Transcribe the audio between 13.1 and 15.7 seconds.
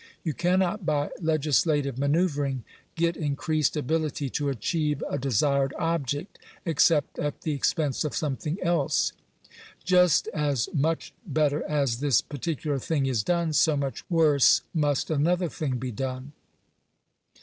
done, so much worse must another